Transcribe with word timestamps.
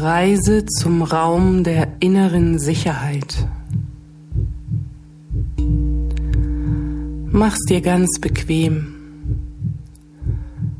Reise 0.00 0.64
zum 0.66 1.02
Raum 1.02 1.64
der 1.64 1.88
inneren 2.00 2.58
Sicherheit. 2.58 3.46
Mach's 7.30 7.64
dir 7.68 7.80
ganz 7.80 8.20
bequem. 8.20 8.94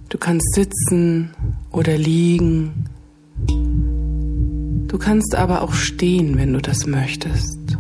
Du 0.09 0.19
kannst 0.19 0.55
sitzen 0.55 1.31
oder 1.71 1.97
liegen. 1.97 2.85
Du 4.89 4.99
kannst 4.99 5.35
aber 5.35 5.63
auch 5.63 5.73
stehen, 5.73 6.37
wenn 6.37 6.53
du 6.53 6.61
das 6.61 6.87
möchtest. 6.87 7.79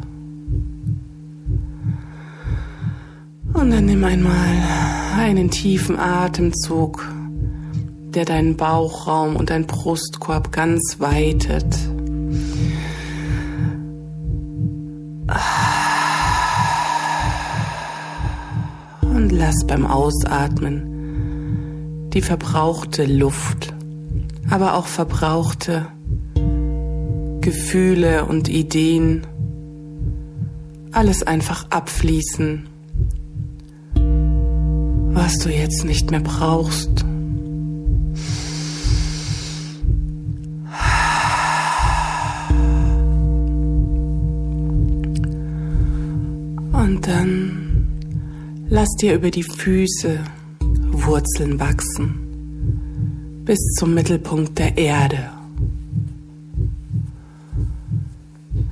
Und 3.52 3.70
dann 3.70 3.84
nimm 3.84 4.02
einmal 4.02 4.56
einen 5.18 5.50
tiefen 5.50 5.98
Atemzug, 5.98 7.06
der 8.14 8.24
deinen 8.24 8.56
Bauchraum 8.56 9.36
und 9.36 9.50
deinen 9.50 9.66
Brustkorb 9.66 10.52
ganz 10.52 10.96
weitet. 10.98 11.64
Und 19.02 19.30
lass 19.30 19.66
beim 19.66 19.86
Ausatmen 19.86 20.88
die 22.12 22.22
verbrauchte 22.22 23.06
Luft, 23.06 23.74
aber 24.50 24.74
auch 24.74 24.86
verbrauchte 24.86 25.86
Gefühle 27.40 28.26
und 28.26 28.48
Ideen, 28.48 29.26
alles 30.92 31.22
einfach 31.22 31.70
abfließen 31.70 32.68
was 35.14 35.38
du 35.38 35.50
jetzt 35.50 35.84
nicht 35.84 36.10
mehr 36.10 36.20
brauchst. 36.20 37.01
Und 46.92 47.06
dann 47.06 48.66
lass 48.68 48.90
dir 49.00 49.14
über 49.14 49.30
die 49.30 49.44
Füße 49.44 50.18
Wurzeln 50.90 51.58
wachsen 51.58 53.42
bis 53.46 53.58
zum 53.78 53.94
Mittelpunkt 53.94 54.58
der 54.58 54.76
Erde. 54.76 55.30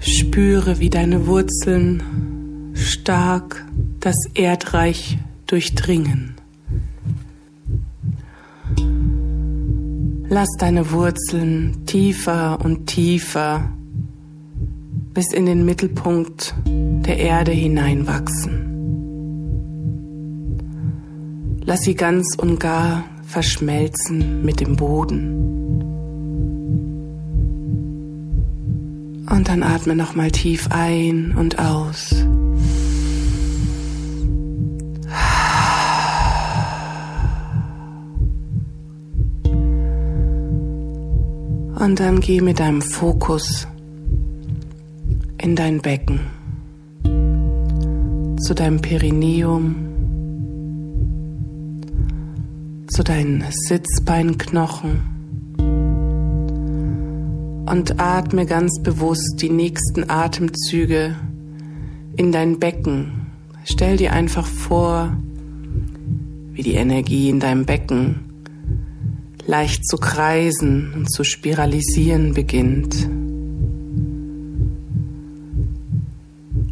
Spüre, 0.01 0.81
wie 0.81 0.91
deine 0.91 1.27
Wurzeln 1.27 2.03
stark 2.75 3.65
das 4.01 4.17
Erdreich 4.35 5.17
durchdringen. 5.47 6.35
Lass 10.29 10.51
deine 10.59 10.91
Wurzeln 10.91 11.87
tiefer 11.87 12.63
und 12.63 12.87
tiefer 12.87 13.73
bis 15.15 15.33
in 15.33 15.47
den 15.47 15.65
Mittelpunkt 15.65 16.55
der 16.67 17.19
Erde 17.19 17.53
hineinwachsen. 17.53 18.67
Lass 21.65 21.81
sie 21.81 21.95
ganz 21.95 22.37
und 22.37 22.59
gar 22.59 23.05
verschmelzen 23.27 24.45
mit 24.45 24.61
dem 24.61 24.77
Boden. 24.77 25.37
Und 29.31 29.49
dann 29.49 29.63
atme 29.63 29.95
nochmal 29.95 30.31
tief 30.31 30.69
ein 30.71 31.35
und 31.37 31.59
aus. 31.59 32.27
Und 41.79 41.99
dann 41.99 42.21
geh 42.21 42.41
mit 42.41 42.61
deinem 42.61 42.83
Fokus 42.83 43.67
in 45.43 45.57
dein 45.57 45.81
Becken, 45.81 46.21
zu 48.41 48.55
deinem 48.55 48.81
Perineum, 48.81 49.75
zu 52.89 53.03
deinen 53.03 53.45
Sitzbeinknochen 53.49 55.01
und 57.67 58.01
atme 58.01 58.45
ganz 58.45 58.83
bewusst 58.83 59.37
die 59.41 59.49
nächsten 59.51 60.11
Atemzüge 60.11 61.17
in 62.17 62.33
dein 62.33 62.59
Becken. 62.59 63.27
Stell 63.65 63.97
dir 63.97 64.13
einfach 64.13 64.47
vor, 64.47 65.17
wie 66.53 66.63
die 66.63 66.75
Energie 66.75 67.31
in 67.31 67.41
deinem 67.41 67.65
Becken 67.65 68.21
leicht 69.47 69.87
zu 69.87 69.97
kreisen 69.97 70.93
und 70.95 71.11
zu 71.11 71.25
spiralisieren 71.25 72.35
beginnt. 72.35 73.09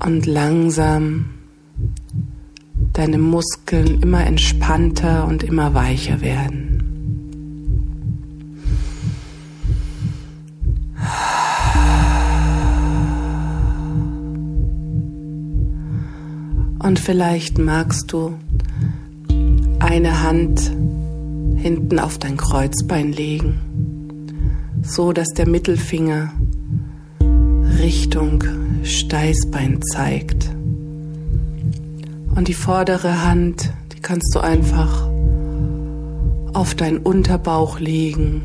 Und 0.09 0.25
langsam 0.25 1.27
deine 2.95 3.19
Muskeln 3.19 4.01
immer 4.01 4.27
entspannter 4.27 5.27
und 5.27 5.43
immer 5.43 5.75
weicher 5.75 6.23
werden. 6.23 6.81
Und 16.79 16.99
vielleicht 16.99 17.59
magst 17.59 18.11
du 18.11 18.39
eine 19.79 20.23
Hand 20.23 20.73
hinten 21.57 21.99
auf 21.99 22.17
dein 22.17 22.39
Kreuzbein 22.39 23.13
legen, 23.13 23.61
so 24.81 25.13
dass 25.13 25.29
der 25.37 25.47
Mittelfinger 25.47 26.33
Richtung 27.79 28.43
Steißbein 28.83 29.81
zeigt. 29.83 30.50
Und 32.34 32.49
die 32.49 32.55
vordere 32.55 33.25
Hand, 33.25 33.72
die 33.93 34.00
kannst 34.00 34.34
du 34.34 34.41
einfach 34.41 35.09
auf 36.55 36.75
deinen 36.75 36.99
Unterbauch 36.99 37.81
legen, 37.81 38.43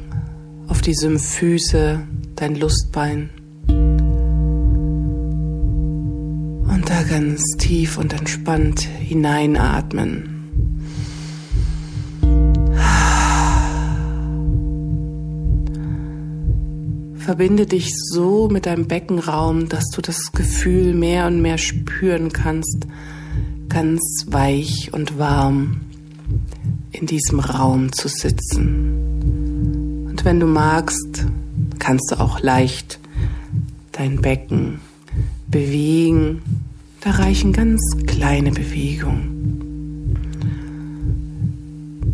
auf 0.67 0.81
die 0.81 0.93
Symphyse, 0.93 2.01
dein 2.35 2.55
Lustbein. 2.55 3.29
Und 6.67 6.89
da 6.89 7.03
ganz 7.09 7.43
tief 7.57 7.97
und 7.97 8.13
entspannt 8.13 8.81
hineinatmen. 8.81 10.32
Verbinde 17.23 17.65
dich 17.65 17.89
so 18.11 18.49
mit 18.49 18.65
deinem 18.65 18.85
Beckenraum, 18.85 19.69
dass 19.69 19.85
du 19.95 20.01
das 20.01 20.33
Gefühl 20.33 20.93
mehr 20.93 21.25
und 21.27 21.41
mehr 21.41 21.57
spüren 21.57 22.33
kannst, 22.33 22.85
ganz 23.69 24.25
weich 24.27 24.89
und 24.91 25.17
warm 25.17 25.79
in 26.91 27.07
diesem 27.07 27.39
Raum 27.39 27.93
zu 27.93 28.09
sitzen. 28.09 30.09
Und 30.09 30.25
wenn 30.25 30.41
du 30.41 30.47
magst, 30.47 31.25
kannst 31.79 32.11
du 32.11 32.19
auch 32.19 32.41
leicht 32.41 32.99
dein 33.93 34.19
Becken 34.19 34.81
bewegen. 35.47 36.41
Da 36.99 37.11
reichen 37.11 37.53
ganz 37.53 37.79
kleine 38.05 38.51
Bewegungen, 38.51 40.17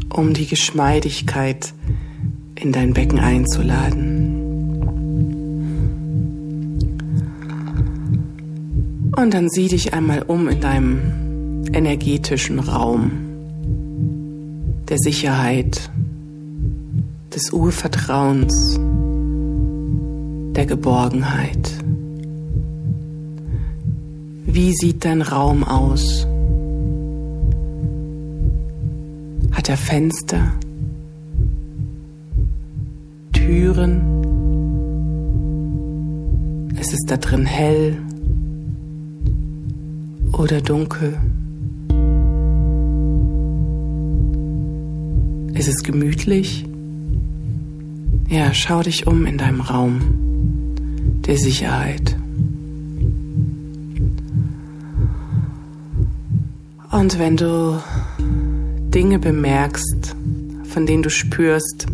um 0.10 0.36
die 0.36 0.46
Geschmeidigkeit 0.46 1.74
in 2.54 2.72
dein 2.72 2.94
Becken 2.94 3.18
einzuladen. 3.18 4.29
Und 9.22 9.34
dann 9.34 9.50
sieh 9.50 9.68
dich 9.68 9.94
einmal 9.94 10.22
um 10.22 10.48
in 10.48 10.62
deinem 10.62 11.66
energetischen 11.74 12.58
Raum 12.58 13.12
der 14.88 14.98
Sicherheit, 14.98 15.92
des 17.36 17.52
Urvertrauens, 17.52 18.80
der 20.56 20.66
Geborgenheit. 20.66 21.70
Wie 24.46 24.72
sieht 24.74 25.04
dein 25.04 25.22
Raum 25.22 25.66
aus? 25.66 26.26
Hat 29.52 29.68
er 29.68 29.76
Fenster? 29.76 30.54
Türen? 33.34 34.00
Ist 36.80 36.94
es 36.94 37.02
da 37.06 37.18
drin 37.18 37.46
hell? 37.46 37.98
Oder 40.40 40.62
dunkel? 40.62 41.20
Ist 45.54 45.68
es 45.68 45.84
gemütlich? 45.84 46.66
Ja, 48.30 48.54
schau 48.54 48.82
dich 48.82 49.06
um 49.06 49.26
in 49.26 49.38
deinem 49.38 49.62
Raum 49.62 50.02
der 51.28 51.38
Sicherheit. 51.38 52.16
Und 56.92 57.20
wenn 57.20 57.38
du 57.38 57.80
Dinge 58.18 59.20
bemerkst, 59.20 60.16
von 60.64 60.86
denen 60.86 61.04
du 61.04 61.10
spürst, 61.10 61.88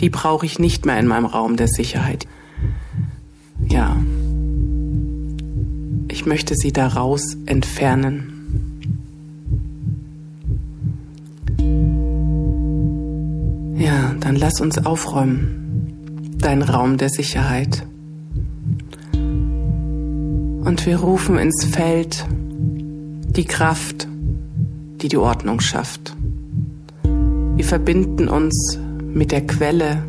Die 0.00 0.08
brauche 0.08 0.46
ich 0.46 0.58
nicht 0.58 0.86
mehr 0.86 0.98
in 0.98 1.06
meinem 1.06 1.26
Raum 1.26 1.56
der 1.56 1.68
Sicherheit. 1.68 2.26
Ich 6.20 6.26
möchte 6.26 6.54
sie 6.54 6.70
daraus 6.70 7.34
entfernen. 7.46 8.82
Ja, 13.78 14.14
dann 14.20 14.36
lass 14.36 14.60
uns 14.60 14.84
aufräumen. 14.84 16.36
Dein 16.36 16.60
Raum 16.60 16.98
der 16.98 17.08
Sicherheit. 17.08 17.86
Und 19.14 20.84
wir 20.84 20.98
rufen 20.98 21.38
ins 21.38 21.64
Feld 21.64 22.26
die 22.30 23.46
Kraft, 23.46 24.06
die 25.00 25.08
die 25.08 25.16
Ordnung 25.16 25.60
schafft. 25.60 26.14
Wir 27.02 27.64
verbinden 27.64 28.28
uns 28.28 28.78
mit 29.02 29.32
der 29.32 29.46
Quelle, 29.46 30.04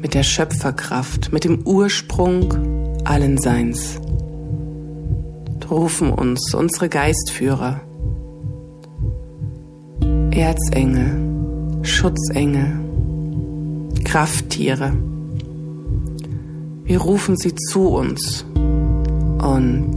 mit 0.00 0.14
der 0.14 0.22
Schöpferkraft, 0.22 1.30
mit 1.30 1.44
dem 1.44 1.66
Ursprung 1.66 3.04
allen 3.04 3.36
Seins. 3.36 4.00
Rufen 5.70 6.10
uns 6.10 6.54
unsere 6.54 6.88
Geistführer, 6.88 7.80
Erzengel, 10.30 11.82
Schutzengel, 11.82 12.80
Krafttiere. 14.04 14.92
Wir 16.84 17.00
rufen 17.00 17.36
sie 17.36 17.54
zu 17.54 17.88
uns 17.88 18.44
und 18.52 19.94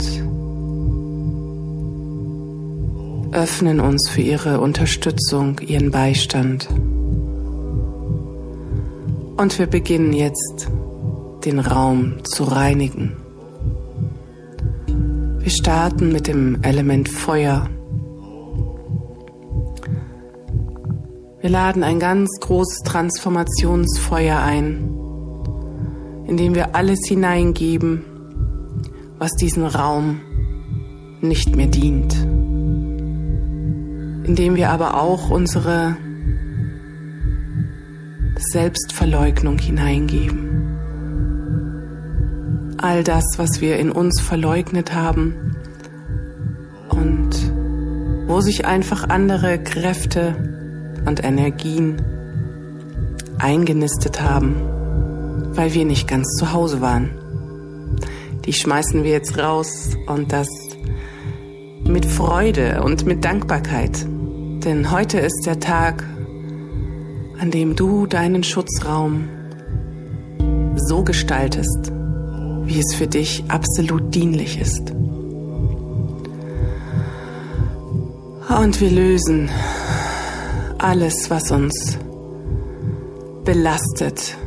öffnen 3.32 3.80
uns 3.80 4.10
für 4.10 4.22
ihre 4.22 4.60
Unterstützung, 4.60 5.60
ihren 5.60 5.92
Beistand. 5.92 6.68
Und 9.38 9.60
wir 9.60 9.68
beginnen 9.68 10.14
jetzt 10.14 10.70
den 11.46 11.60
Raum 11.60 12.24
zu 12.24 12.44
reinigen. 12.46 13.27
Wir 15.48 15.54
starten 15.54 16.12
mit 16.12 16.28
dem 16.28 16.62
Element 16.62 17.08
Feuer. 17.08 17.70
Wir 21.40 21.50
laden 21.50 21.84
ein 21.84 22.02
ganz 22.02 22.30
großes 22.42 22.80
Transformationsfeuer 22.80 24.40
ein, 24.40 24.90
indem 26.28 26.54
wir 26.54 26.76
alles 26.76 27.00
hineingeben, 27.08 28.04
was 29.20 29.32
diesen 29.36 29.66
Raum 29.66 30.20
nicht 31.22 31.56
mehr 31.56 31.68
dient. 31.68 32.14
Indem 34.28 34.58
wir 34.58 34.70
aber 34.70 35.02
auch 35.02 35.30
unsere 35.30 35.96
Selbstverleugnung 38.36 39.60
hineingeben. 39.60 40.57
All 42.78 43.04
das, 43.04 43.24
was 43.38 43.62
wir 43.62 43.78
in 43.78 43.92
uns 43.92 44.22
verleugnet 44.22 44.94
haben 44.94 45.56
und 46.90 47.30
wo 48.28 48.42
sich 48.42 48.66
einfach 48.66 49.10
andere 49.10 49.58
Kräfte 49.58 50.36
und 51.06 51.24
Energien 51.24 52.02
eingenistet 53.40 54.22
haben, 54.22 54.56
weil 55.56 55.74
wir 55.74 55.86
nicht 55.86 56.08
ganz 56.08 56.28
zu 56.38 56.54
Hause 56.54 56.82
waren. 56.82 57.10
Die 58.46 58.54
schmeißen 58.54 59.04
wir 59.04 59.12
jetzt 59.12 59.38
raus 59.38 59.92
und 60.08 60.32
das 60.32 60.48
mit 61.84 62.06
Freude 62.06 62.84
und 62.84 63.06
mit 63.06 63.24
Dankbarkeit. 63.24 64.06
Denn 64.64 64.92
heute 64.92 65.20
ist 65.20 65.44
der 65.46 65.60
Tag, 65.60 66.04
an 67.40 67.52
dem 67.52 67.76
du 67.76 68.08
deinen 68.08 68.44
Schutzraum 68.44 69.30
so 70.76 71.04
gestaltest, 71.04 71.92
wie 72.68 72.80
es 72.80 72.96
für 72.96 73.08
dich 73.08 73.44
absolut 73.48 74.14
dienlich 74.14 74.60
ist. 74.60 74.92
Und 78.50 78.82
wir 78.82 78.92
lösen 78.92 79.50
alles, 80.78 81.30
was 81.30 81.52
uns 81.52 81.98
belastet, 83.46 84.38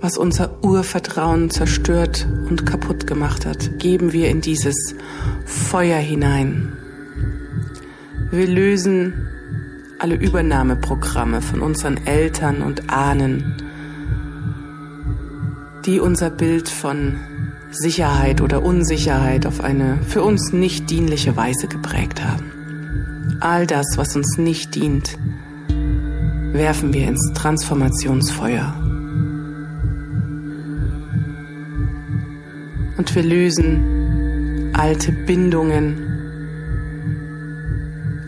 was 0.00 0.16
unser 0.18 0.62
Urvertrauen 0.64 1.50
zerstört 1.50 2.26
und 2.48 2.66
kaputt 2.66 3.06
gemacht 3.06 3.46
hat, 3.46 3.78
geben 3.78 4.12
wir 4.12 4.28
in 4.28 4.40
dieses 4.40 4.94
Feuer 5.46 5.98
hinein. 5.98 6.76
Wir 8.30 8.46
lösen 8.46 9.28
alle 9.98 10.16
Übernahmeprogramme 10.16 11.40
von 11.40 11.60
unseren 11.60 12.04
Eltern 12.06 12.62
und 12.62 12.90
Ahnen, 12.90 13.56
die 15.86 16.00
unser 16.00 16.30
Bild 16.30 16.68
von 16.68 17.20
Sicherheit 17.74 18.40
oder 18.40 18.62
Unsicherheit 18.62 19.46
auf 19.46 19.60
eine 19.60 19.98
für 20.02 20.22
uns 20.22 20.52
nicht 20.52 20.90
dienliche 20.90 21.36
Weise 21.36 21.66
geprägt 21.66 22.22
haben. 22.22 23.38
All 23.40 23.66
das, 23.66 23.86
was 23.96 24.16
uns 24.16 24.38
nicht 24.38 24.74
dient, 24.74 25.18
werfen 26.52 26.92
wir 26.94 27.08
ins 27.08 27.32
Transformationsfeuer. 27.34 28.74
Und 32.96 33.14
wir 33.14 33.22
lösen 33.22 34.70
alte 34.72 35.12
Bindungen 35.12 36.14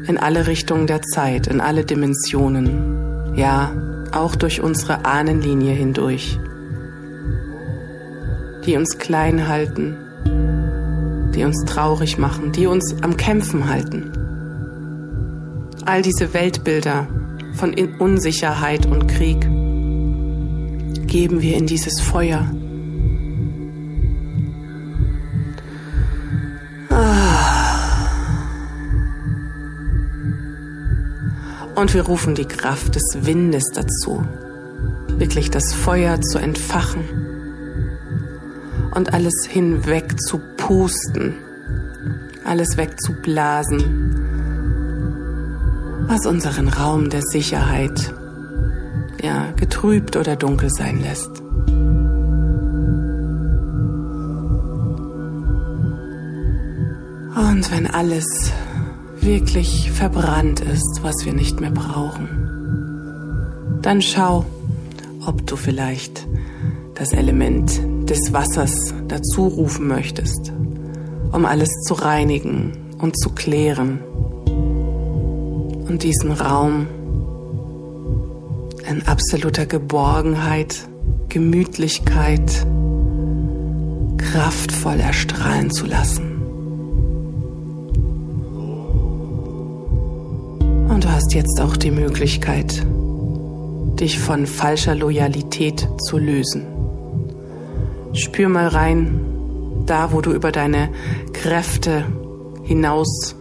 in 0.07 0.19
alle 0.19 0.47
Richtungen 0.47 0.87
der 0.87 1.03
Zeit, 1.03 1.47
in 1.47 1.61
alle 1.61 1.85
Dimensionen, 1.85 3.35
ja, 3.35 3.73
auch 4.13 4.37
durch 4.37 4.61
unsere 4.61 5.05
Ahnenlinie 5.05 5.73
hindurch, 5.73 6.39
die 8.67 8.77
uns 8.77 8.99
klein 8.99 9.47
halten, 9.47 9.97
die 11.35 11.45
uns 11.45 11.65
traurig 11.65 12.19
machen, 12.19 12.51
die 12.53 12.67
uns 12.67 12.97
am 13.03 13.17
Kämpfen 13.17 13.69
halten. 13.69 14.13
All 15.85 16.03
diese 16.03 16.35
Weltbilder 16.35 17.07
von 17.55 17.75
Unsicherheit 17.99 18.87
und 18.87 19.07
Krieg 19.07 19.41
geben 21.07 21.41
wir 21.41 21.57
in 21.57 21.67
dieses 21.67 22.01
Feuer. 22.01 22.51
Und 31.77 31.95
wir 31.95 32.03
rufen 32.03 32.35
die 32.35 32.47
Kraft 32.47 32.97
des 32.97 33.19
Windes 33.21 33.71
dazu, 33.73 34.25
wirklich 35.19 35.51
das 35.51 35.73
Feuer 35.73 36.21
zu 36.21 36.39
entfachen 36.39 37.36
und 38.97 39.13
alles 39.13 39.47
hinweg 39.47 40.19
zu 40.21 40.41
pusten, 40.57 41.35
alles 42.45 42.79
wegzublasen, 42.79 43.85
was 46.09 46.25
unseren 46.25 46.69
Raum 46.69 47.11
der 47.11 47.21
Sicherheit 47.23 48.15
ja 49.23 49.53
getrübt 49.53 50.17
oder 50.17 50.35
dunkel 50.35 50.71
sein 50.71 51.01
lässt. 51.01 51.43
Und 57.37 57.71
wenn 57.71 57.87
alles 57.87 58.27
wirklich 59.21 59.91
verbrannt 59.93 60.61
ist, 60.61 61.01
was 61.03 61.27
wir 61.27 61.35
nicht 61.35 61.61
mehr 61.61 61.71
brauchen, 61.71 62.29
dann 63.83 64.01
schau, 64.01 64.47
ob 65.27 65.47
du 65.47 65.57
vielleicht 65.57 66.27
das 66.95 67.13
Element 67.13 67.79
des 68.09 68.33
Wassers 68.33 68.95
dazu 69.09 69.49
rufen 69.49 69.89
möchtest, 69.89 70.53
um 71.33 71.45
alles 71.45 71.69
zu 71.87 71.95
reinigen 71.95 72.73
und 72.99 73.19
zu 73.19 73.31
klären 73.31 74.01
und 75.89 76.03
diesen 76.03 76.33
Raum 76.33 76.87
in 78.89 79.07
absoluter 79.07 79.67
Geborgenheit, 79.67 80.89
Gemütlichkeit, 81.29 82.67
kraftvoll 84.17 85.01
erstrahlen 85.01 85.71
zu 85.71 85.87
lassen. 85.87 86.33
Und 90.89 91.05
du 91.05 91.09
hast 91.09 91.35
jetzt 91.35 91.61
auch 91.61 91.77
die 91.77 91.91
Möglichkeit, 91.91 92.87
dich 94.01 94.19
von 94.19 94.47
falscher 94.47 94.95
Loyalität 94.95 95.89
zu 96.09 96.19
lösen. 96.19 96.76
Spür 98.17 98.49
mal 98.49 98.69
rein, 98.69 99.21
da 99.85 100.13
wo 100.13 100.23
du 100.23 100.33
über 100.33 100.51
deine 100.51 100.89
Kräfte 101.35 102.05
hinaus 102.63 103.37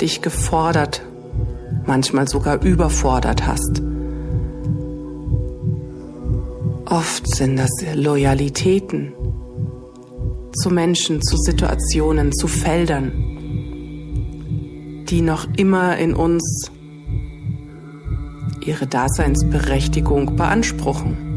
dich 0.00 0.20
gefordert, 0.22 1.02
manchmal 1.86 2.28
sogar 2.28 2.62
überfordert 2.62 3.46
hast. 3.46 3.82
Oft 6.84 7.34
sind 7.34 7.56
das 7.56 7.70
Loyalitäten 7.94 9.12
zu 10.62 10.70
Menschen, 10.70 11.22
zu 11.22 11.36
Situationen, 11.36 12.32
zu 12.32 12.46
Feldern, 12.46 13.12
die 15.08 15.22
noch 15.22 15.46
immer 15.56 15.96
in 15.96 16.14
uns 16.14 16.70
ihre 18.64 18.86
Daseinsberechtigung 18.86 20.36
beanspruchen. 20.36 21.27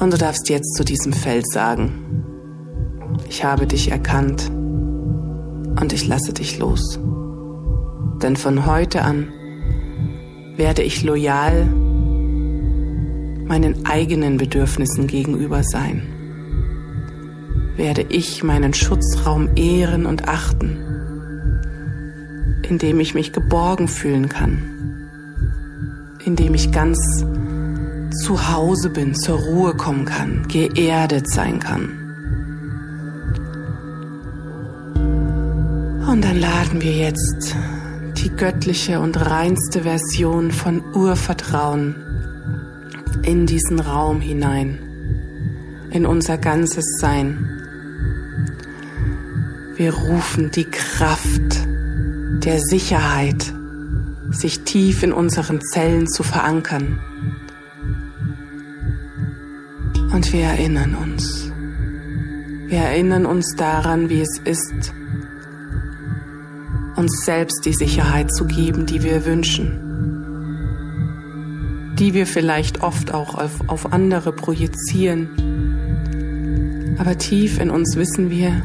Und 0.00 0.12
du 0.14 0.16
darfst 0.16 0.48
jetzt 0.48 0.74
zu 0.76 0.84
diesem 0.84 1.12
Feld 1.12 1.46
sagen, 1.52 2.24
ich 3.28 3.44
habe 3.44 3.66
dich 3.66 3.90
erkannt 3.90 4.50
und 4.50 5.92
ich 5.92 6.08
lasse 6.08 6.32
dich 6.32 6.58
los. 6.58 6.98
Denn 8.22 8.36
von 8.36 8.64
heute 8.64 9.02
an 9.02 9.30
werde 10.56 10.82
ich 10.82 11.02
loyal 11.02 11.66
meinen 13.46 13.84
eigenen 13.84 14.38
Bedürfnissen 14.38 15.06
gegenüber 15.06 15.62
sein. 15.62 16.02
Werde 17.76 18.06
ich 18.08 18.42
meinen 18.42 18.72
Schutzraum 18.72 19.50
ehren 19.54 20.06
und 20.06 20.28
achten, 20.28 20.78
indem 22.66 23.00
ich 23.00 23.14
mich 23.14 23.32
geborgen 23.32 23.88
fühlen 23.88 24.30
kann, 24.30 25.10
indem 26.24 26.54
ich 26.54 26.72
ganz 26.72 27.24
zu 28.10 28.52
Hause 28.52 28.90
bin, 28.90 29.14
zur 29.14 29.38
Ruhe 29.38 29.74
kommen 29.74 30.04
kann, 30.04 30.46
geerdet 30.48 31.30
sein 31.30 31.58
kann. 31.60 32.00
Und 36.10 36.24
dann 36.24 36.40
laden 36.40 36.82
wir 36.82 36.92
jetzt 36.92 37.54
die 38.16 38.30
göttliche 38.30 39.00
und 39.00 39.16
reinste 39.16 39.82
Version 39.82 40.50
von 40.50 40.82
Urvertrauen 40.94 41.94
in 43.22 43.46
diesen 43.46 43.80
Raum 43.80 44.20
hinein, 44.20 44.78
in 45.90 46.06
unser 46.06 46.36
ganzes 46.36 46.84
Sein. 46.98 47.46
Wir 49.76 49.94
rufen 49.94 50.50
die 50.50 50.64
Kraft 50.64 51.66
der 52.44 52.60
Sicherheit, 52.60 53.52
sich 54.30 54.60
tief 54.60 55.02
in 55.02 55.12
unseren 55.12 55.60
Zellen 55.62 56.08
zu 56.08 56.22
verankern. 56.22 56.98
Und 60.20 60.34
wir 60.34 60.44
erinnern 60.44 60.94
uns. 60.96 61.50
Wir 62.66 62.80
erinnern 62.80 63.24
uns 63.24 63.56
daran, 63.56 64.10
wie 64.10 64.20
es 64.20 64.36
ist, 64.44 64.92
uns 66.94 67.24
selbst 67.24 67.64
die 67.64 67.72
Sicherheit 67.72 68.30
zu 68.30 68.44
geben, 68.44 68.84
die 68.84 69.02
wir 69.02 69.24
wünschen, 69.24 69.80
die 71.98 72.12
wir 72.12 72.26
vielleicht 72.26 72.82
oft 72.82 73.14
auch 73.14 73.34
auf, 73.34 73.66
auf 73.66 73.94
andere 73.94 74.32
projizieren. 74.32 75.30
Aber 76.98 77.16
tief 77.16 77.58
in 77.58 77.70
uns 77.70 77.96
wissen 77.96 78.28
wir, 78.28 78.62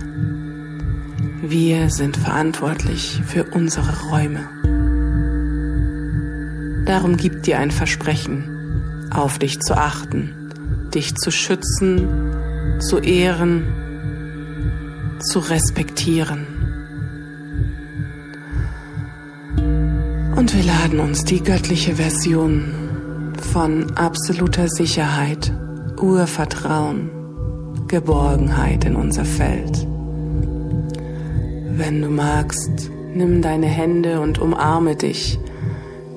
wir 1.41 1.89
sind 1.89 2.17
verantwortlich 2.17 3.21
für 3.25 3.45
unsere 3.45 4.09
Räume. 4.09 4.49
Darum 6.85 7.15
gib 7.15 7.43
dir 7.43 7.59
ein 7.59 7.71
Versprechen, 7.71 9.07
auf 9.09 9.39
dich 9.39 9.61
zu 9.61 9.77
achten, 9.77 10.44
dich 10.95 11.15
zu 11.15 11.29
schützen, 11.29 12.79
zu 12.79 12.99
ehren, 12.99 13.65
zu 15.19 15.39
respektieren. 15.39 16.47
Und 20.35 20.55
wir 20.55 20.63
laden 20.63 20.99
uns 20.99 21.25
die 21.25 21.43
göttliche 21.43 21.95
Version 21.95 23.33
von 23.51 23.91
absoluter 23.97 24.67
Sicherheit, 24.67 25.51
Urvertrauen, 26.01 27.09
Geborgenheit 27.87 28.85
in 28.85 28.95
unser 28.95 29.25
Feld. 29.25 29.87
Wenn 31.77 32.01
du 32.01 32.09
magst, 32.09 32.89
nimm 33.13 33.41
deine 33.41 33.67
Hände 33.67 34.21
und 34.21 34.39
umarme 34.39 34.95
dich, 34.95 35.39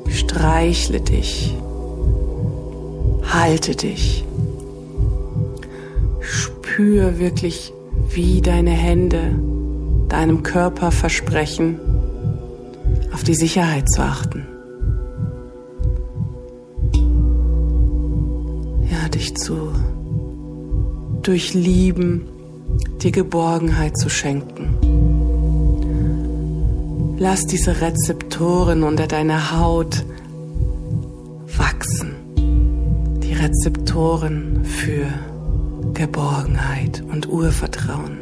streichle 0.08 1.00
dich, 1.00 1.56
halte 3.32 3.74
dich. 3.74 4.27
Spür 6.78 7.18
wirklich, 7.18 7.72
wie 8.08 8.40
deine 8.40 8.70
Hände 8.70 9.34
deinem 10.08 10.44
Körper 10.44 10.92
versprechen, 10.92 11.80
auf 13.12 13.24
die 13.24 13.34
Sicherheit 13.34 13.90
zu 13.90 14.00
achten. 14.00 14.46
Ja, 18.88 19.08
dich 19.08 19.34
zu 19.34 19.72
durchlieben, 21.22 22.28
die 23.02 23.10
Geborgenheit 23.10 23.98
zu 23.98 24.08
schenken. 24.08 24.76
Lass 27.18 27.44
diese 27.46 27.80
Rezeptoren 27.80 28.84
unter 28.84 29.08
deiner 29.08 29.58
Haut 29.58 30.04
wachsen. 31.56 32.14
Die 33.24 33.32
Rezeptoren 33.32 34.64
für 34.64 35.08
Geborgenheit 35.98 37.02
und 37.10 37.28
Urvertrauen. 37.28 38.18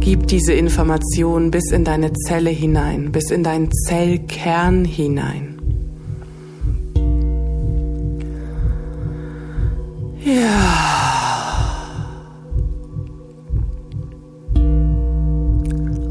Gib 0.00 0.26
diese 0.26 0.52
Information 0.52 1.50
bis 1.50 1.72
in 1.72 1.84
deine 1.84 2.12
Zelle 2.12 2.50
hinein, 2.50 3.12
bis 3.12 3.30
in 3.30 3.42
deinen 3.42 3.72
Zellkern 3.72 4.84
hinein. 4.84 5.58
Ja. 10.22 10.92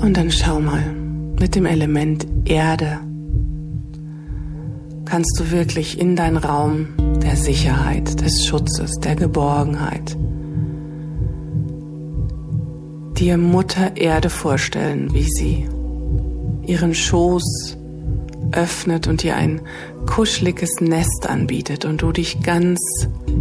Und 0.01 0.18
dann 0.18 0.32
schau 0.32 0.60
mal, 0.60 0.84
mit 1.40 1.54
dem 1.54 1.68
Element 1.68 2.25
Erde 2.46 3.11
kannst 5.12 5.38
du 5.41 5.51
wirklich 5.51 6.00
in 6.00 6.15
deinen 6.15 6.38
Raum 6.38 6.88
der 7.22 7.36
Sicherheit, 7.36 8.22
des 8.22 8.46
Schutzes, 8.46 8.91
der 9.03 9.18
Geborgenheit, 9.18 10.15
dir 13.18 13.38
Mutter 13.38 13.98
Erde 13.98 14.30
vorstellen, 14.30 15.13
wie 15.13 15.27
sie 15.27 15.68
ihren 16.65 16.96
Schoß 16.96 17.77
öffnet 18.53 19.10
und 19.10 19.24
dir 19.24 19.36
ein 19.36 19.60
kuscheliges 20.06 20.80
Nest 20.80 21.27
anbietet 21.27 21.84
und 21.84 22.01
du 22.01 22.13
dich 22.13 22.41
ganz 22.41 22.80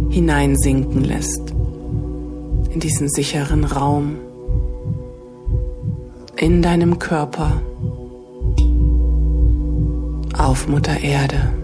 hineinsinken 0.09 1.05
lässt 1.05 1.51
in 2.73 2.81
diesen 2.81 3.07
sicheren 3.07 3.63
Raum, 3.63 4.17
in 6.35 6.61
deinem 6.61 6.99
Körper, 6.99 7.61
auf 10.37 10.67
Mutter 10.67 10.99
Erde. 10.99 11.60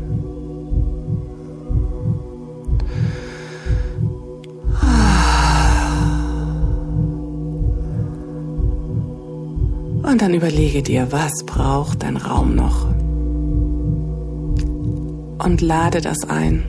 Und 10.09 10.21
dann 10.21 10.33
überlege 10.33 10.81
dir, 10.83 11.11
was 11.11 11.43
braucht 11.45 12.03
dein 12.03 12.15
Raum 12.15 12.55
noch? 12.55 12.85
Und 15.45 15.59
lade 15.59 15.99
das 15.99 16.23
ein 16.29 16.63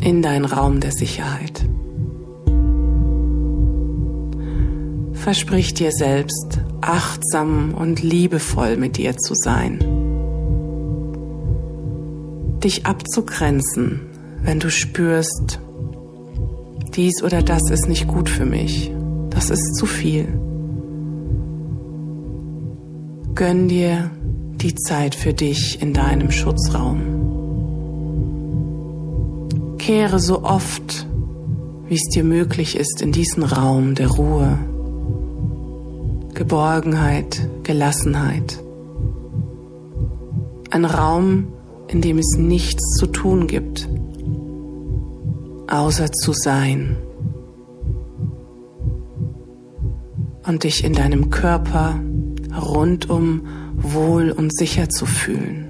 in 0.00 0.22
deinen 0.22 0.44
Raum 0.44 0.80
der 0.80 0.90
Sicherheit. 0.90 1.64
Versprich 5.12 5.74
dir 5.74 5.92
selbst, 5.92 6.58
achtsam 6.80 7.74
und 7.74 8.02
liebevoll 8.02 8.76
mit 8.76 8.96
dir 8.96 9.16
zu 9.16 9.34
sein. 9.34 9.78
Dich 12.62 12.86
abzugrenzen, 12.86 14.00
wenn 14.42 14.58
du 14.58 14.68
spürst, 14.68 15.60
dies 16.96 17.22
oder 17.22 17.42
das 17.42 17.70
ist 17.70 17.88
nicht 17.88 18.08
gut 18.08 18.28
für 18.28 18.46
mich, 18.46 18.90
das 19.30 19.50
ist 19.50 19.76
zu 19.76 19.86
viel. 19.86 20.45
Gönn 23.36 23.68
dir 23.68 24.10
die 24.62 24.74
Zeit 24.74 25.14
für 25.14 25.34
dich 25.34 25.82
in 25.82 25.92
deinem 25.92 26.30
Schutzraum. 26.30 27.26
Kehre 29.76 30.18
so 30.20 30.42
oft, 30.42 31.06
wie 31.86 31.96
es 31.96 32.08
dir 32.14 32.24
möglich 32.24 32.78
ist, 32.78 33.02
in 33.02 33.12
diesen 33.12 33.42
Raum 33.42 33.94
der 33.94 34.08
Ruhe, 34.08 34.58
Geborgenheit, 36.32 37.46
Gelassenheit. 37.62 38.58
Ein 40.70 40.86
Raum, 40.86 41.48
in 41.88 42.00
dem 42.00 42.16
es 42.16 42.38
nichts 42.38 42.96
zu 42.98 43.06
tun 43.06 43.48
gibt, 43.48 43.86
außer 45.68 46.10
zu 46.10 46.32
sein 46.32 46.96
und 50.46 50.64
dich 50.64 50.84
in 50.84 50.94
deinem 50.94 51.28
Körper 51.28 52.00
rundum 52.56 53.42
wohl 53.76 54.30
und 54.30 54.56
sicher 54.56 54.88
zu 54.88 55.06
fühlen. 55.06 55.66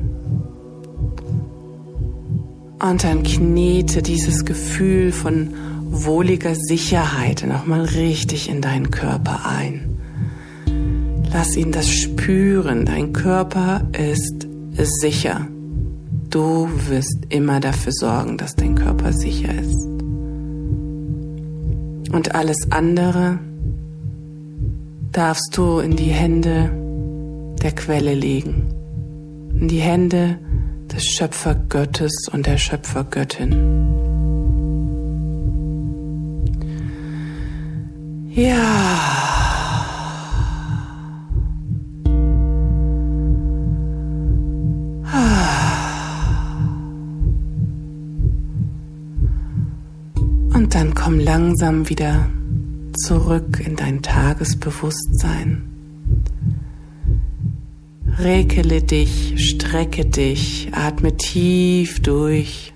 Und 2.78 3.04
dann 3.04 3.22
knete 3.22 4.02
dieses 4.02 4.44
Gefühl 4.44 5.10
von 5.10 5.54
wohliger 5.88 6.54
Sicherheit 6.54 7.44
nochmal 7.48 7.82
richtig 7.82 8.50
in 8.50 8.60
deinen 8.60 8.90
Körper 8.90 9.46
ein. 9.46 9.96
Lass 11.32 11.56
ihn 11.56 11.72
das 11.72 11.90
spüren. 11.90 12.84
Dein 12.84 13.12
Körper 13.12 13.82
ist 13.92 14.46
sicher. 15.00 15.48
Du 16.30 16.68
wirst 16.88 17.26
immer 17.30 17.60
dafür 17.60 17.92
sorgen, 17.92 18.36
dass 18.36 18.56
dein 18.56 18.74
Körper 18.74 19.12
sicher 19.12 19.52
ist. 19.54 19.84
Und 22.12 22.34
alles 22.34 22.56
andere 22.70 23.38
darfst 25.16 25.56
du 25.56 25.78
in 25.78 25.96
die 25.96 26.10
Hände 26.10 26.70
der 27.62 27.72
Quelle 27.72 28.12
legen, 28.12 28.68
in 29.58 29.66
die 29.66 29.80
Hände 29.80 30.38
des 30.92 31.04
Schöpfergöttes 31.04 32.28
und 32.30 32.46
der 32.46 32.58
Schöpfergöttin. 32.58 33.50
Ja. 38.28 38.60
Und 50.52 50.74
dann 50.74 50.94
komm 50.94 51.18
langsam 51.18 51.88
wieder 51.88 52.28
zurück 52.96 53.60
in 53.64 53.76
dein 53.76 54.02
Tagesbewusstsein. 54.02 55.76
Rekele 58.18 58.82
dich, 58.82 59.34
strecke 59.36 60.06
dich, 60.06 60.70
atme 60.72 61.16
tief 61.16 62.00
durch. 62.00 62.72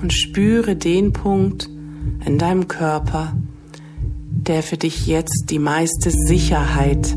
Und 0.00 0.12
spüre 0.12 0.76
den 0.76 1.12
Punkt 1.12 1.68
in 2.24 2.38
deinem 2.38 2.68
Körper, 2.68 3.36
der 4.30 4.62
für 4.62 4.76
dich 4.76 5.06
jetzt 5.06 5.46
die 5.50 5.58
meiste 5.58 6.10
Sicherheit 6.10 7.14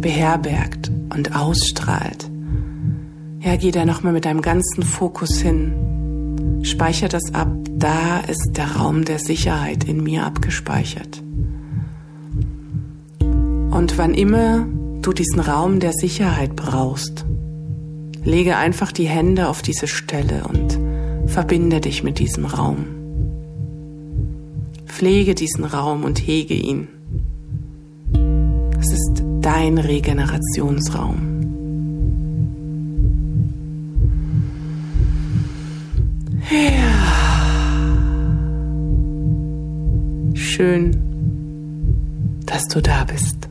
beherbergt 0.00 0.90
und 1.10 1.36
ausstrahlt. 1.36 2.27
Ja, 3.40 3.54
geh 3.56 3.70
da 3.70 3.84
nochmal 3.84 4.12
mit 4.12 4.24
deinem 4.24 4.42
ganzen 4.42 4.82
Fokus 4.82 5.38
hin. 5.38 6.60
Speicher 6.62 7.08
das 7.08 7.34
ab. 7.34 7.48
Da 7.70 8.18
ist 8.20 8.54
der 8.56 8.76
Raum 8.76 9.04
der 9.04 9.20
Sicherheit 9.20 9.84
in 9.84 10.02
mir 10.02 10.24
abgespeichert. 10.24 11.22
Und 13.20 13.96
wann 13.96 14.14
immer 14.14 14.66
du 15.02 15.12
diesen 15.12 15.38
Raum 15.38 15.78
der 15.78 15.92
Sicherheit 15.92 16.56
brauchst, 16.56 17.24
lege 18.24 18.56
einfach 18.56 18.90
die 18.90 19.06
Hände 19.06 19.48
auf 19.48 19.62
diese 19.62 19.86
Stelle 19.86 20.42
und 20.48 20.76
verbinde 21.28 21.80
dich 21.80 22.02
mit 22.02 22.18
diesem 22.18 22.44
Raum. 22.44 22.86
Pflege 24.86 25.36
diesen 25.36 25.64
Raum 25.64 26.02
und 26.02 26.18
hege 26.18 26.54
ihn. 26.54 26.88
Es 28.80 28.92
ist 28.92 29.22
dein 29.40 29.78
Regenerationsraum. 29.78 31.37
Ja. 36.50 37.28
Schön, 40.34 40.92
dass 42.46 42.66
du 42.68 42.80
da 42.80 43.04
bist. 43.04 43.48